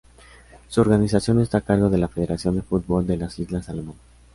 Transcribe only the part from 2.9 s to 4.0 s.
de las Islas Salomón.